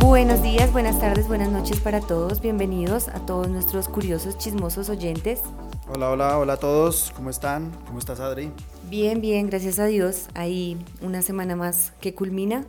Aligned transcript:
Buenos 0.00 0.42
días, 0.42 0.72
buenas 0.72 1.00
tardes, 1.00 1.28
buenas 1.28 1.50
noches 1.50 1.80
para 1.80 2.00
todos. 2.00 2.40
Bienvenidos 2.40 3.08
a 3.08 3.26
todos 3.26 3.48
nuestros 3.48 3.88
curiosos, 3.88 4.38
chismosos 4.38 4.88
oyentes. 4.88 5.40
Hola, 5.88 6.10
hola, 6.10 6.38
hola 6.38 6.52
a 6.54 6.56
todos. 6.58 7.12
¿Cómo 7.16 7.28
están? 7.28 7.72
¿Cómo 7.86 7.98
estás, 7.98 8.20
Adri? 8.20 8.52
Bien, 8.88 9.20
bien, 9.20 9.48
gracias 9.48 9.78
a 9.78 9.86
Dios. 9.86 10.28
Ahí 10.34 10.78
una 11.00 11.22
semana 11.22 11.56
más 11.56 11.92
que 12.00 12.14
culmina. 12.14 12.64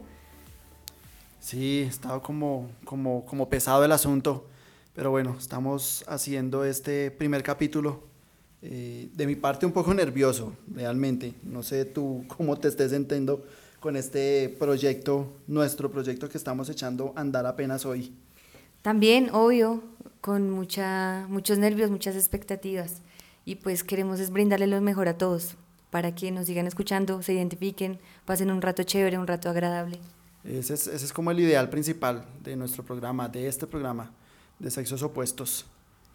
Sí, 1.43 1.81
he 1.81 1.87
estado 1.87 2.21
como, 2.21 2.71
como, 2.85 3.25
como 3.25 3.49
pesado 3.49 3.83
el 3.83 3.91
asunto. 3.91 4.47
Pero 4.95 5.11
bueno, 5.11 5.35
estamos 5.37 6.05
haciendo 6.07 6.63
este 6.63 7.11
primer 7.11 7.43
capítulo. 7.43 8.01
Eh, 8.61 9.09
de 9.13 9.27
mi 9.27 9.35
parte, 9.35 9.65
un 9.65 9.73
poco 9.73 9.93
nervioso, 9.93 10.55
realmente. 10.73 11.33
No 11.43 11.61
sé 11.61 11.83
tú 11.83 12.23
cómo 12.37 12.57
te 12.57 12.69
estés 12.69 12.91
sintiendo 12.91 13.45
con 13.81 13.97
este 13.97 14.55
proyecto, 14.57 15.33
nuestro 15.45 15.91
proyecto 15.91 16.29
que 16.29 16.37
estamos 16.37 16.69
echando 16.69 17.11
a 17.17 17.19
andar 17.19 17.45
apenas 17.45 17.85
hoy. 17.85 18.13
También, 18.81 19.29
obvio, 19.33 19.83
con 20.21 20.49
mucha, 20.49 21.25
muchos 21.27 21.57
nervios, 21.57 21.91
muchas 21.91 22.15
expectativas. 22.15 23.01
Y 23.43 23.55
pues 23.55 23.83
queremos 23.83 24.21
es 24.21 24.29
brindarle 24.29 24.67
lo 24.67 24.79
mejor 24.79 25.09
a 25.09 25.17
todos, 25.17 25.55
para 25.89 26.15
que 26.15 26.31
nos 26.31 26.45
sigan 26.45 26.67
escuchando, 26.67 27.21
se 27.21 27.33
identifiquen, 27.33 27.99
pasen 28.23 28.49
un 28.49 28.61
rato 28.61 28.83
chévere, 28.83 29.17
un 29.17 29.27
rato 29.27 29.49
agradable. 29.49 29.99
Ese 30.43 30.73
es, 30.73 30.87
ese 30.87 31.05
es 31.05 31.13
como 31.13 31.31
el 31.31 31.39
ideal 31.39 31.69
principal 31.69 32.25
de 32.43 32.55
nuestro 32.55 32.83
programa, 32.83 33.29
de 33.29 33.47
este 33.47 33.65
programa, 33.65 34.11
de 34.59 34.69
sexos 34.69 35.01
opuestos. 35.01 35.65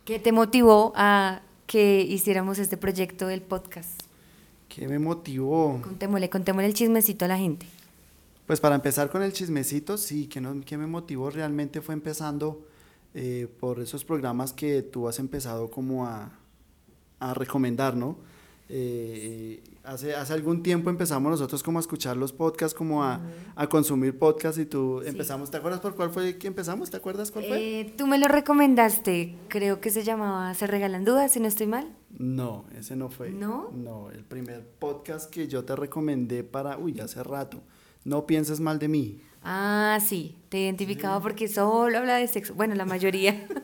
¿Qué 0.05 0.19
te 0.19 0.33
motivó 0.33 0.93
a 0.97 1.43
que 1.67 2.03
hiciéramos 2.03 2.59
este 2.59 2.77
proyecto 2.77 3.27
del 3.27 3.43
podcast? 3.43 4.03
¿Qué 4.69 4.87
me 4.87 4.99
motivó? 4.99 5.81
Contémosle, 5.83 6.29
contémosle 6.29 6.67
el 6.67 6.75
chismecito 6.75 7.25
a 7.25 7.29
la 7.29 7.39
gente. 7.39 7.67
Pues 8.47 8.61
para 8.61 8.75
empezar 8.75 9.11
con 9.11 9.23
el 9.23 9.33
chismecito, 9.33 9.99
sí, 9.99 10.27
que, 10.27 10.41
no, 10.41 10.61
que 10.63 10.79
me 10.79 10.87
motivó 10.87 11.31
realmente 11.31 11.81
fue 11.81 11.95
empezando 11.95 12.67
eh, 13.15 13.49
por 13.61 13.81
esos 13.81 14.05
programas 14.05 14.53
que 14.53 14.83
tú 14.83 15.09
has 15.09 15.19
empezado 15.19 15.71
como 15.71 16.07
a, 16.07 16.33
a 17.21 17.35
recomendar, 17.35 17.97
¿no? 17.97 18.17
Eh, 18.71 19.63
hace, 19.83 20.15
hace 20.15 20.33
algún 20.35 20.63
tiempo 20.63 20.91
empezamos 20.91 21.31
nosotros 21.31 21.63
como 21.63 21.79
a 21.79 21.81
escuchar 21.81 22.17
los 22.19 22.33
podcasts, 22.35 22.77
como 22.77 23.03
a, 23.03 23.21
a 23.57 23.67
consumir 23.69 24.19
podcasts 24.19 24.59
y 24.61 24.67
tú 24.67 25.01
Sí. 25.03 25.09
empezamos, 25.09 25.51
¿te 25.51 25.57
acuerdas 25.57 25.81
por 25.81 25.95
cuál 25.95 26.11
fue 26.11 26.37
que 26.37 26.47
empezamos? 26.47 26.91
¿Te 26.91 26.99
acuerdas 26.99 27.31
cuál 27.31 27.47
fue? 27.47 27.81
Eh, 27.81 27.95
tú 27.97 28.07
me 28.07 28.19
lo 28.19 28.29
recomendaste, 28.29 29.37
creo 29.49 29.81
que 29.81 29.91
se 29.91 30.05
llamaba 30.05 30.53
Se 30.55 30.67
Regalan 30.67 31.05
Dudas, 31.05 31.33
si 31.33 31.41
no 31.41 31.49
estoy 31.49 31.67
mal. 31.67 31.89
No, 32.19 32.67
ese 32.79 32.95
no 32.97 33.09
fue. 33.09 33.31
¿No? 33.31 33.71
No, 33.75 34.11
el 34.11 34.25
primer 34.25 34.67
podcast 34.79 35.31
que 35.31 35.49
yo 35.49 35.65
te 35.65 35.75
recomendé 35.75 36.45
para, 36.45 36.77
uy, 36.79 36.99
hace 37.01 37.23
rato. 37.23 37.61
No 38.05 38.27
pienses 38.27 38.61
mal 38.61 38.79
de 38.79 38.89
mí. 38.89 39.23
Ah, 39.43 39.99
sí, 40.05 40.37
te 40.51 40.59
identificaba 40.61 41.21
porque 41.21 41.49
solo 41.49 41.97
habla 41.99 42.17
de 42.17 42.29
sexo. 42.29 42.55
Bueno, 42.55 42.75
la 42.75 42.85
mayoría. 42.85 43.47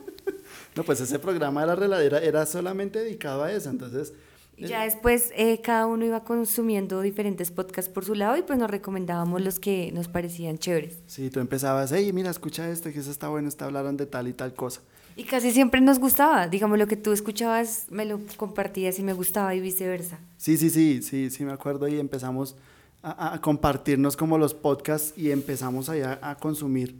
No, 0.75 0.83
pues 0.83 0.99
ese 0.99 1.19
programa 1.19 1.61
de 1.61 1.67
la 1.67 1.75
reladera 1.75 2.19
era 2.19 2.45
solamente 2.45 2.99
dedicado 2.99 3.43
a 3.43 3.51
eso, 3.53 3.69
entonces... 3.69 4.11
Y 4.57 4.67
ya 4.67 4.83
después 4.83 5.31
eh, 5.35 5.59
cada 5.61 5.85
uno 5.85 6.05
iba 6.05 6.23
consumiendo 6.23 7.01
diferentes 7.01 7.51
podcasts 7.51 7.91
por 7.91 8.05
su 8.05 8.15
lado 8.15 8.37
y 8.37 8.41
pues 8.41 8.57
nos 8.57 8.69
recomendábamos 8.69 9.41
los 9.41 9.59
que 9.59 9.91
nos 9.91 10.07
parecían 10.07 10.57
chéveres. 10.57 10.99
Sí, 11.07 11.29
tú 11.29 11.39
empezabas, 11.41 11.91
hey, 11.91 12.11
mira, 12.13 12.29
escucha 12.29 12.69
este, 12.69 12.93
que 12.93 12.99
eso 12.99 13.11
está 13.11 13.27
bueno, 13.27 13.49
está 13.49 13.65
hablaron 13.65 13.97
de 13.97 14.05
tal 14.05 14.27
y 14.27 14.33
tal 14.33 14.53
cosa. 14.53 14.81
Y 15.17 15.23
casi 15.23 15.51
siempre 15.51 15.81
nos 15.81 15.99
gustaba. 15.99 16.47
Digamos, 16.47 16.77
lo 16.77 16.87
que 16.87 16.97
tú 16.97 17.11
escuchabas 17.11 17.87
me 17.89 18.05
lo 18.05 18.19
compartías 18.37 18.99
y 18.99 19.03
me 19.03 19.13
gustaba 19.13 19.55
y 19.55 19.61
viceversa. 19.61 20.19
Sí, 20.37 20.57
sí, 20.57 20.69
sí, 20.69 21.01
sí, 21.01 21.29
sí, 21.29 21.45
me 21.45 21.53
acuerdo 21.53 21.87
y 21.87 21.99
empezamos 21.99 22.55
a, 23.01 23.33
a 23.33 23.41
compartirnos 23.41 24.17
como 24.17 24.37
los 24.37 24.53
podcasts 24.53 25.17
y 25.17 25.31
empezamos 25.31 25.89
allá 25.89 26.19
a 26.21 26.35
consumir. 26.35 26.95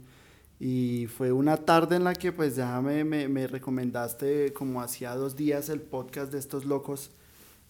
Y 0.58 1.06
fue 1.08 1.32
una 1.32 1.58
tarde 1.58 1.96
en 1.96 2.04
la 2.04 2.14
que 2.14 2.32
pues 2.32 2.56
ya 2.56 2.80
me, 2.80 3.04
me, 3.04 3.28
me 3.28 3.46
recomendaste 3.46 4.52
como 4.54 4.80
hacía 4.80 5.14
dos 5.14 5.36
días 5.36 5.68
el 5.68 5.82
podcast 5.82 6.32
de 6.32 6.38
estos 6.38 6.64
locos 6.64 7.10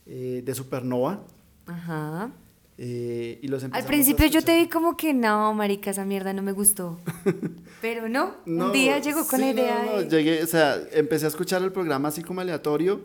eh, 0.07 0.43
de 0.45 0.55
Supernova. 0.55 1.25
Ajá. 1.67 2.31
eh, 2.79 3.39
y 3.43 3.49
los 3.49 3.65
Al 3.65 3.85
principio 3.85 4.27
yo 4.27 4.43
te 4.43 4.57
vi 4.57 4.69
como 4.69 4.97
que 4.97 5.13
no, 5.13 5.53
marica, 5.55 5.91
esa 5.91 6.05
mierda 6.05 6.33
no 6.33 6.43
me 6.43 6.53
gustó. 6.53 7.01
Pero 7.81 8.09
no, 8.09 8.37
No, 8.47 8.67
un 8.67 8.73
día 8.73 8.99
llegó 8.99 9.27
con 9.27 9.39
sí, 9.39 9.45
la 9.47 9.51
idea 9.51 9.83
no, 9.85 9.93
no, 9.93 10.03
de... 10.03 10.09
llegué, 10.09 10.43
o 10.43 10.47
sea, 10.47 10.77
empecé 10.93 11.27
a 11.27 11.29
escuchar 11.29 11.63
el 11.63 11.73
programa 11.73 12.09
así 12.09 12.23
como 12.23 12.41
aleatorio 12.41 13.01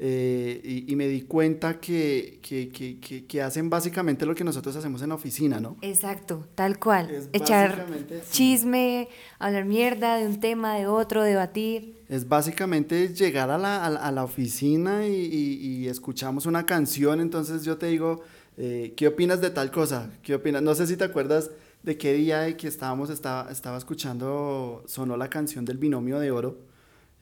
eh, 0.00 0.60
y, 0.62 0.92
y 0.92 0.96
me 0.96 1.08
di 1.08 1.22
cuenta 1.22 1.80
que, 1.80 2.38
que, 2.40 2.68
que, 2.68 3.26
que, 3.26 3.42
hacen 3.42 3.68
básicamente 3.68 4.24
lo 4.26 4.34
que 4.34 4.44
nosotros 4.44 4.76
hacemos 4.76 5.02
en 5.02 5.08
la 5.08 5.16
oficina, 5.16 5.58
¿no? 5.58 5.76
Exacto, 5.82 6.46
tal 6.54 6.78
cual. 6.78 7.10
Es 7.10 7.28
Echar 7.32 7.84
chisme, 8.30 9.08
hablar 9.40 9.64
mierda 9.64 10.16
de 10.16 10.26
un 10.26 10.38
tema, 10.38 10.76
de 10.76 10.86
otro, 10.86 11.24
debatir. 11.24 11.97
Es 12.08 12.26
básicamente 12.28 13.08
llegar 13.14 13.50
a 13.50 13.58
la, 13.58 13.84
a 13.84 13.90
la- 13.90 14.00
a 14.00 14.10
la 14.12 14.24
oficina 14.24 15.06
y, 15.06 15.12
y- 15.14 15.58
y 15.84 15.88
escuchamos 15.88 16.46
una 16.46 16.64
canción, 16.64 17.20
entonces 17.20 17.64
yo 17.64 17.76
te 17.76 17.86
digo, 17.86 18.22
eh, 18.56 18.94
¿qué 18.96 19.08
opinas 19.08 19.40
de 19.42 19.50
tal 19.50 19.70
cosa? 19.70 20.10
¿Qué 20.22 20.34
opinas? 20.34 20.62
No 20.62 20.74
sé 20.74 20.86
si 20.86 20.96
te 20.96 21.04
acuerdas 21.04 21.50
de 21.82 21.98
qué 21.98 22.14
día 22.14 22.40
de 22.40 22.56
que 22.56 22.66
estábamos, 22.66 23.10
estaba, 23.10 23.50
estaba 23.52 23.76
escuchando, 23.78 24.82
sonó 24.86 25.16
la 25.18 25.28
canción 25.28 25.64
del 25.66 25.76
binomio 25.78 26.18
de 26.18 26.30
oro, 26.30 26.58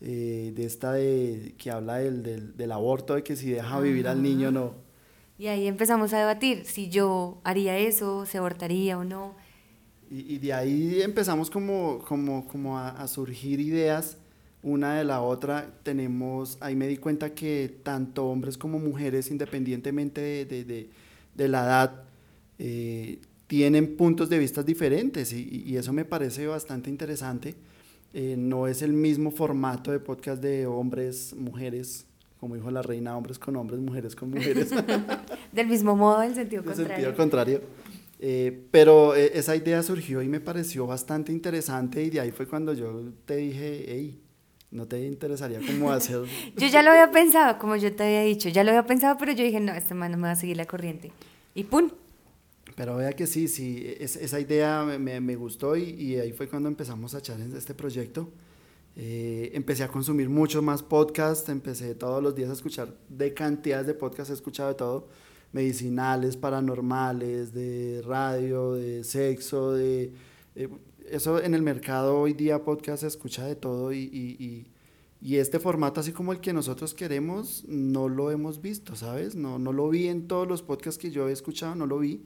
eh, 0.00 0.52
de 0.54 0.64
esta 0.64 0.92
de, 0.92 1.54
que 1.58 1.70
habla 1.70 1.96
del, 1.96 2.22
del, 2.22 2.56
del 2.56 2.72
aborto, 2.72 3.14
de 3.16 3.24
que 3.24 3.34
si 3.34 3.50
deja 3.50 3.80
vivir 3.80 4.06
al 4.06 4.22
niño 4.22 4.48
o 4.48 4.52
no. 4.52 4.74
Y 5.38 5.48
ahí 5.48 5.66
empezamos 5.66 6.12
a 6.12 6.18
debatir 6.18 6.64
si 6.64 6.88
yo 6.90 7.40
haría 7.44 7.76
eso, 7.76 8.24
se 8.24 8.38
abortaría 8.38 8.96
o 8.98 9.04
no. 9.04 9.34
Y, 10.10 10.34
y 10.34 10.38
de 10.38 10.52
ahí 10.52 11.02
empezamos 11.02 11.50
como, 11.50 11.98
como, 12.06 12.46
como 12.46 12.78
a, 12.78 12.90
a 12.90 13.08
surgir 13.08 13.58
ideas 13.60 14.18
una 14.66 14.96
de 14.98 15.04
la 15.04 15.20
otra. 15.22 15.70
Tenemos, 15.82 16.58
ahí 16.60 16.74
me 16.76 16.88
di 16.88 16.96
cuenta 16.98 17.34
que 17.34 17.74
tanto 17.82 18.26
hombres 18.26 18.58
como 18.58 18.78
mujeres, 18.78 19.30
independientemente 19.30 20.20
de, 20.20 20.44
de- 20.44 20.64
de- 20.64 20.90
de 21.34 21.48
la 21.48 21.64
edad, 21.64 22.02
eh, 22.58 23.18
tienen 23.46 23.96
puntos 23.96 24.28
de 24.28 24.38
vista 24.38 24.62
diferentes 24.62 25.32
y, 25.32 25.62
y 25.66 25.76
eso 25.76 25.92
me 25.92 26.04
parece 26.04 26.46
bastante 26.46 26.90
interesante. 26.90 27.54
Eh, 28.14 28.34
no 28.38 28.66
es 28.66 28.82
el 28.82 28.92
mismo 28.92 29.30
formato 29.30 29.92
de 29.92 30.00
podcast 30.00 30.42
de 30.42 30.66
hombres, 30.66 31.34
mujeres, 31.36 32.06
como 32.40 32.54
dijo 32.54 32.70
la 32.70 32.82
reina, 32.82 33.16
hombres 33.16 33.38
con 33.38 33.54
hombres, 33.56 33.78
mujeres 33.80 34.16
con 34.16 34.30
mujeres. 34.30 34.70
Del 35.52 35.66
mismo 35.68 35.94
modo, 35.94 36.22
en 36.22 36.34
sentido 36.34 36.62
En 36.62 36.66
contrario. 36.66 36.94
sentido 36.94 37.16
contrario. 37.16 37.60
Eh, 38.18 38.62
pero 38.70 39.14
esa 39.14 39.54
idea 39.54 39.82
surgió 39.82 40.22
y 40.22 40.28
me 40.28 40.40
pareció 40.40 40.86
bastante 40.86 41.32
interesante 41.32 42.02
y 42.02 42.08
de 42.10 42.20
ahí 42.20 42.30
fue 42.30 42.46
cuando 42.46 42.72
yo 42.72 43.12
te 43.26 43.36
dije, 43.36 43.84
hey, 43.88 44.18
¿no 44.76 44.86
te 44.86 45.04
interesaría 45.04 45.60
cómo 45.66 45.90
hacer? 45.92 46.22
Yo 46.56 46.66
ya 46.68 46.82
lo 46.82 46.90
había 46.90 47.10
pensado, 47.10 47.58
como 47.58 47.74
yo 47.76 47.94
te 47.94 48.04
había 48.04 48.22
dicho, 48.22 48.48
ya 48.48 48.62
lo 48.62 48.70
había 48.70 48.86
pensado, 48.86 49.16
pero 49.18 49.32
yo 49.32 49.42
dije, 49.42 49.58
no, 49.60 49.72
este 49.72 49.94
man 49.94 50.12
no 50.12 50.18
me 50.18 50.24
va 50.24 50.32
a 50.32 50.36
seguir 50.36 50.56
la 50.56 50.66
corriente. 50.66 51.10
Y 51.54 51.64
¡pum! 51.64 51.90
Pero 52.76 52.96
vea 52.96 53.12
que 53.14 53.26
sí, 53.26 53.48
sí, 53.48 53.84
es- 53.98 54.16
esa 54.16 54.38
idea 54.38 54.84
me, 54.84 55.20
me- 55.20 55.36
gustó 55.36 55.76
y, 55.76 55.84
y 55.90 56.16
ahí 56.18 56.32
fue 56.32 56.46
cuando 56.48 56.68
empezamos 56.68 57.14
a 57.14 57.18
echar 57.18 57.40
este 57.40 57.74
proyecto. 57.74 58.28
Eh, 58.98 59.50
empecé 59.54 59.82
a 59.84 59.88
consumir 59.88 60.28
muchos 60.28 60.62
más 60.62 60.82
podcasts, 60.82 61.48
empecé 61.48 61.94
todos 61.94 62.22
los 62.22 62.34
días 62.34 62.50
a 62.50 62.52
escuchar 62.54 62.94
de 63.08 63.32
cantidades 63.34 63.86
de 63.86 63.94
podcasts, 63.94 64.30
he 64.30 64.34
escuchado 64.34 64.70
de 64.70 64.74
todo, 64.74 65.08
medicinales, 65.52 66.36
paranormales, 66.36 67.52
de 67.52 68.02
radio, 68.06 68.72
de 68.74 69.04
sexo, 69.04 69.72
de... 69.72 70.12
eh, 70.54 70.68
eso 71.10 71.42
en 71.42 71.54
el 71.54 71.62
mercado 71.62 72.18
hoy 72.18 72.32
día 72.32 72.64
podcast 72.64 73.02
se 73.02 73.06
escucha 73.08 73.44
de 73.44 73.56
todo 73.56 73.92
y, 73.92 73.98
y- 73.98 74.36
y- 74.44 74.66
y 75.22 75.36
este 75.36 75.58
formato 75.58 76.00
así 76.00 76.12
como 76.12 76.32
el 76.32 76.40
que 76.40 76.52
nosotros 76.52 76.92
queremos 76.94 77.64
no 77.66 78.08
lo 78.08 78.30
hemos 78.30 78.60
visto, 78.60 78.94
¿sabes? 78.96 79.34
No, 79.34 79.58
no 79.58 79.72
lo 79.72 79.88
vi 79.88 80.08
en 80.08 80.28
todos 80.28 80.46
los 80.46 80.62
podcasts 80.62 80.98
que 81.00 81.10
yo 81.10 81.28
he 81.28 81.32
escuchado, 81.32 81.74
no 81.74 81.86
lo 81.86 81.98
vi. 81.98 82.22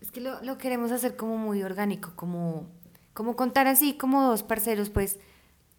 Es 0.00 0.10
que 0.12 0.20
lo, 0.20 0.40
lo 0.42 0.56
queremos 0.56 0.92
hacer 0.92 1.16
como 1.16 1.36
muy 1.36 1.62
orgánico, 1.64 2.12
como, 2.14 2.68
como 3.12 3.34
contar 3.36 3.66
así, 3.66 3.94
como 3.94 4.22
dos 4.22 4.42
parceros, 4.44 4.88
pues, 4.88 5.18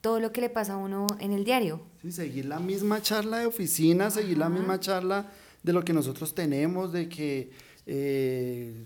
todo 0.02 0.20
lo 0.20 0.34
que 0.34 0.42
le 0.42 0.50
pasa 0.50 0.74
a 0.74 0.78
uno 0.78 1.08
en 1.20 1.32
el 1.32 1.46
diario. 1.46 1.82
Sí, 2.02 2.12
seguir 2.12 2.46
la 2.46 2.60
misma 2.60 3.02
charla 3.02 3.40
de 3.40 3.46
oficina, 3.46 4.10
seguir 4.12 4.38
la 4.38 4.50
misma 4.50 4.80
charla 4.82 5.32
de 5.64 5.72
lo 5.74 5.84
que 5.86 5.94
nosotros 5.94 6.36
tenemos, 6.36 6.92
de 6.92 7.08
que 7.08 7.52
eh, 7.86 8.86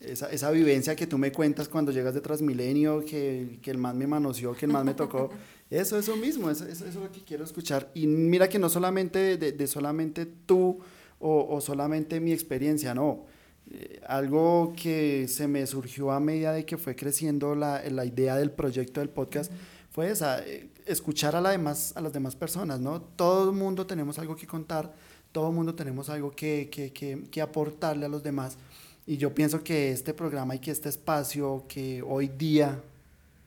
esa, 0.00 0.30
esa 0.30 0.50
vivencia 0.50 0.96
que 0.96 1.06
tú 1.06 1.18
me 1.18 1.32
cuentas 1.32 1.68
cuando 1.68 1.92
llegas 1.92 2.14
de 2.14 2.20
Transmilenio, 2.20 3.04
que, 3.04 3.58
que 3.62 3.70
el 3.70 3.78
más 3.78 3.94
me 3.94 4.06
manoseó, 4.06 4.54
que 4.54 4.66
el 4.66 4.72
más 4.72 4.84
me 4.84 4.94
tocó, 4.94 5.30
eso, 5.70 5.98
eso 5.98 6.16
mismo, 6.16 6.50
eso, 6.50 6.66
eso, 6.66 6.86
es 6.86 6.94
lo 6.94 7.10
que 7.12 7.22
quiero 7.22 7.44
escuchar. 7.44 7.90
Y 7.94 8.06
mira 8.06 8.48
que 8.48 8.58
no 8.58 8.68
solamente 8.68 9.36
de, 9.36 9.52
de 9.52 9.66
solamente 9.66 10.26
tú 10.26 10.78
o, 11.18 11.46
o 11.50 11.60
solamente 11.60 12.20
mi 12.20 12.32
experiencia, 12.32 12.94
no. 12.94 13.26
Eh, 13.72 14.00
algo 14.06 14.72
que 14.74 15.28
se 15.28 15.46
me 15.46 15.64
surgió 15.66 16.10
a 16.10 16.18
medida 16.18 16.52
de 16.52 16.64
que 16.64 16.76
fue 16.76 16.96
creciendo 16.96 17.54
la, 17.54 17.82
la 17.88 18.04
idea 18.04 18.36
del 18.36 18.50
proyecto 18.50 18.98
del 18.98 19.10
podcast 19.10 19.52
fue 19.90 20.10
esa, 20.10 20.44
eh, 20.44 20.70
escuchar 20.86 21.36
a, 21.36 21.40
la 21.40 21.50
demás, 21.50 21.92
a 21.96 22.00
las 22.00 22.12
demás 22.12 22.34
personas, 22.34 22.80
¿no? 22.80 23.00
Todo 23.00 23.50
el 23.50 23.56
mundo 23.56 23.86
tenemos 23.86 24.18
algo 24.18 24.34
que 24.34 24.46
contar, 24.46 24.92
todo 25.32 25.48
el 25.48 25.54
mundo 25.54 25.74
tenemos 25.74 26.10
algo 26.10 26.30
que, 26.30 26.68
que, 26.70 26.92
que, 26.92 27.24
que 27.30 27.40
aportarle 27.40 28.06
a 28.06 28.08
los 28.08 28.22
demás. 28.22 28.56
Y 29.06 29.16
yo 29.16 29.34
pienso 29.34 29.62
que 29.62 29.92
este 29.92 30.14
programa 30.14 30.54
y 30.54 30.58
que 30.58 30.70
este 30.70 30.88
espacio 30.88 31.64
que 31.68 32.02
hoy 32.02 32.28
día 32.28 32.80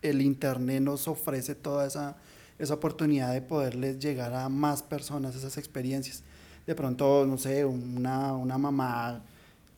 el 0.01 0.21
Internet 0.21 0.81
nos 0.81 1.07
ofrece 1.07 1.56
toda 1.56 1.88
esa, 1.88 2.18
esa 2.59 2.74
oportunidad 2.74 3.33
de 3.33 3.41
poderles 3.41 4.00
llegar 4.00 4.33
a 4.33 4.50
más 4.50 4.83
personas 4.83 5.35
esas 5.35 5.57
experiencias. 5.57 6.24
De 6.68 6.75
pronto, 6.75 7.25
no 7.25 7.38
sé, 7.38 7.65
una, 7.65 8.33
una 8.33 8.57
mamá 8.57 9.21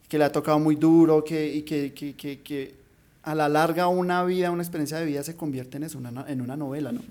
que 0.08 0.18
le 0.18 0.24
ha 0.24 0.32
tocado 0.32 0.60
muy 0.60 0.76
duro 0.76 1.24
que, 1.24 1.56
y 1.56 1.62
que, 1.64 1.94
que, 1.94 2.42
que, 2.42 2.76
a 3.24 3.34
la 3.34 3.50
larga 3.50 3.88
una 3.88 4.24
vida, 4.24 4.52
una 4.52 4.62
experiencia 4.62 5.00
de 5.00 5.06
vida 5.06 5.24
se 5.24 5.36
convierte 5.36 5.78
en, 5.78 5.84
eso, 5.84 5.98
una, 5.98 6.26
en 6.28 6.42
una 6.42 6.56
novela, 6.56 6.92
¿no? 6.92 7.02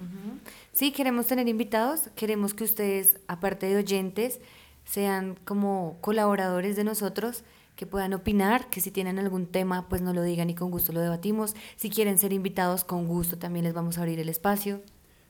Sí, 0.73 0.93
queremos 0.93 1.27
tener 1.27 1.49
invitados, 1.49 2.03
queremos 2.15 2.55
que 2.55 2.63
ustedes, 2.63 3.17
aparte 3.27 3.67
de 3.67 3.77
oyentes, 3.77 4.39
sean 4.85 5.39
como 5.45 5.99
colaboradores 6.01 6.77
de 6.77 6.85
nosotros, 6.85 7.45
que 7.77 7.87
puedan 7.87 8.15
opinar, 8.15 8.71
que 8.71 8.81
si 8.81 8.91
tienen 8.91 9.19
algún 9.19 9.47
tema, 9.47 9.89
pues 9.89 10.01
nos 10.01 10.15
lo 10.15 10.23
digan 10.23 10.49
y 10.51 10.55
con 10.55 10.71
gusto 10.71 10.93
lo 10.93 11.01
debatimos. 11.01 11.55
Si 11.77 11.91
quieren 11.91 12.19
ser 12.19 12.33
invitados, 12.33 12.85
con 12.85 13.07
gusto 13.09 13.37
también 13.37 13.65
les 13.65 13.75
vamos 13.75 13.99
a 13.99 14.03
abrir 14.03 14.21
el 14.21 14.29
espacio. 14.29 14.81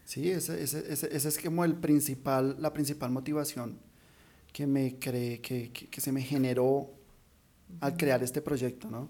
Sí, 0.04 0.30
ese, 0.30 0.62
ese, 0.62 0.92
ese, 0.92 1.16
ese 1.16 1.28
es 1.28 1.38
como 1.38 1.64
el 1.64 1.74
principal, 1.74 2.56
la 2.60 2.72
principal 2.74 3.10
motivación 3.10 3.78
que, 4.52 4.66
me 4.66 4.98
cree, 4.98 5.40
que, 5.40 5.70
que, 5.72 5.88
que 5.88 6.00
se 6.00 6.12
me 6.12 6.20
generó 6.20 6.90
al 7.80 7.96
crear 7.96 8.22
este 8.22 8.42
proyecto, 8.42 8.90
¿no? 8.90 9.08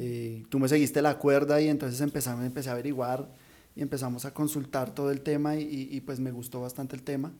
Eh, 0.00 0.44
tú 0.48 0.58
me 0.60 0.68
seguiste 0.68 1.02
la 1.02 1.18
cuerda 1.18 1.60
y 1.60 1.68
entonces 1.68 2.00
empezamos, 2.00 2.44
empecé 2.44 2.68
a 2.68 2.72
averiguar 2.72 3.28
y 3.74 3.82
empezamos 3.82 4.24
a 4.24 4.32
consultar 4.32 4.94
todo 4.94 5.10
el 5.10 5.22
tema 5.22 5.56
y, 5.56 5.88
y, 5.90 6.00
pues 6.02 6.20
me 6.20 6.30
gustó 6.30 6.60
bastante 6.60 6.94
el 6.94 7.02
tema. 7.02 7.32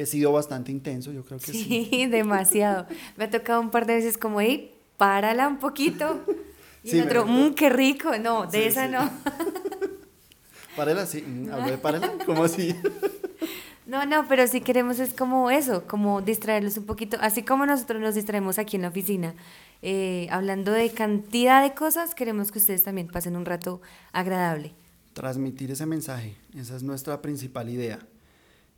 He 0.00 0.06
sido 0.06 0.32
bastante 0.32 0.72
intenso, 0.72 1.12
yo 1.12 1.22
creo 1.26 1.38
que 1.38 1.52
sí. 1.52 1.88
Sí, 1.90 2.06
demasiado. 2.10 2.86
me 3.18 3.24
ha 3.24 3.30
tocado 3.30 3.60
un 3.60 3.70
par 3.70 3.84
de 3.84 3.96
veces 3.96 4.16
como, 4.16 4.40
hey, 4.40 4.72
párala 4.96 5.46
un 5.46 5.58
poquito. 5.58 6.24
Y 6.82 6.88
sí, 6.88 6.98
el 7.00 7.04
otro, 7.04 7.26
mmm, 7.26 7.52
qué 7.52 7.68
rico. 7.68 8.16
No, 8.18 8.46
de 8.46 8.62
sí, 8.62 8.64
esa 8.64 8.86
sí. 8.86 8.92
no. 8.92 9.10
párala, 10.76 11.04
sí. 11.04 11.22
Hablo 11.52 11.70
de 11.70 11.76
párala, 11.76 12.12
¿cómo 12.24 12.44
así? 12.44 12.74
No, 13.84 14.06
no, 14.06 14.26
pero 14.26 14.46
sí 14.46 14.62
queremos 14.62 15.00
es 15.00 15.12
como 15.12 15.50
eso, 15.50 15.86
como 15.86 16.22
distraerlos 16.22 16.78
un 16.78 16.86
poquito, 16.86 17.18
así 17.20 17.42
como 17.42 17.66
nosotros 17.66 18.00
nos 18.00 18.14
distraemos 18.14 18.58
aquí 18.58 18.76
en 18.76 18.82
la 18.82 18.88
oficina, 18.88 19.34
eh, 19.82 20.28
hablando 20.30 20.72
de 20.72 20.88
cantidad 20.92 21.62
de 21.62 21.74
cosas, 21.74 22.14
queremos 22.14 22.52
que 22.52 22.58
ustedes 22.58 22.84
también 22.84 23.08
pasen 23.08 23.36
un 23.36 23.44
rato 23.44 23.82
agradable. 24.12 24.72
Transmitir 25.12 25.72
ese 25.72 25.84
mensaje, 25.84 26.36
esa 26.56 26.74
es 26.74 26.82
nuestra 26.82 27.20
principal 27.20 27.68
idea. 27.68 27.98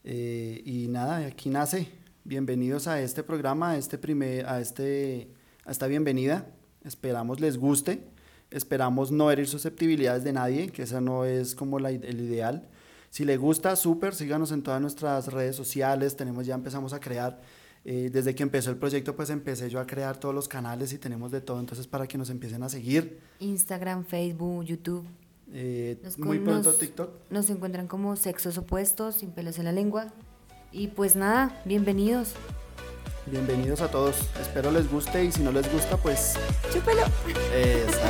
Eh, 0.05 0.63
y 0.65 0.89
nada, 0.89 1.19
aquí 1.27 1.49
nace. 1.49 1.89
Bienvenidos 2.25 2.87
a 2.87 3.01
este 3.01 3.23
programa, 3.23 3.73
a, 3.73 3.77
este 3.77 3.99
primer, 3.99 4.47
a, 4.47 4.61
este, 4.61 5.29
a 5.65 5.71
esta 5.71 5.87
bienvenida. 5.87 6.47
Esperamos 6.85 7.41
les 7.41 7.59
guste, 7.59 8.05
esperamos 8.51 9.13
no 9.13 9.31
herir 9.31 9.47
susceptibilidades 9.47 10.25
de 10.25 10.33
nadie, 10.33 10.71
que 10.71 10.83
esa 10.83 11.01
no 11.01 11.25
es 11.25 11.55
como 11.55 11.79
la, 11.79 11.91
el 11.91 12.21
ideal 12.21 12.69
si 13.13 13.27
le 13.27 13.37
gusta, 13.37 13.77
súper, 13.77 14.15
síganos 14.15 14.53
en 14.53 14.63
todas 14.63 14.81
nuestras 14.81 15.31
redes 15.31 15.55
sociales, 15.55 16.17
tenemos 16.17 16.47
ya 16.47 16.55
empezamos 16.55 16.95
a 16.95 16.99
crear, 16.99 17.43
eh, 17.85 18.09
desde 18.11 18.35
que 18.35 18.43
empezó 18.43 18.71
el 18.71 18.79
proyecto 18.79 19.15
pues 19.15 19.29
empecé 19.29 19.69
yo 19.69 19.81
a 19.81 19.87
crear 19.87 20.17
todos 20.17 20.35
los 20.35 20.49
canales 20.49 20.95
y 20.95 20.99
tenemos 20.99 21.31
de 21.31 21.43
todo, 21.43 21.61
entonces 21.61 21.87
para 21.87 22.07
que 22.07 22.17
nos 22.17 22.31
empiecen 22.31 22.63
a 22.63 22.71
seguir. 22.71 23.21
Instagram, 23.39 24.07
Facebook, 24.07 24.65
YouTube. 24.65 25.05
Eh, 25.55 25.99
muy 26.19 26.39
pronto 26.39 26.71
nos, 26.71 26.79
TikTok. 26.79 27.11
Nos 27.31 27.51
encuentran 27.51 27.87
como 27.87 28.17
sexos 28.17 28.57
opuestos, 28.59 29.17
sin 29.17 29.33
pelos 29.33 29.59
en 29.59 29.67
la 29.67 29.73
lengua. 29.73 30.13
Y 30.71 30.89
pues 30.89 31.17
nada, 31.17 31.61
bienvenidos. 31.65 32.35
Bienvenidos 33.27 33.81
a 33.83 33.89
todos, 33.89 34.17
espero 34.41 34.73
les 34.73 34.91
guste 34.91 35.25
y 35.25 35.31
si 35.31 35.43
no 35.43 35.53
les 35.53 35.71
gusta 35.73 35.97
pues... 35.97 36.35
Chúpelo. 36.73 37.03
Es. 37.55 38.02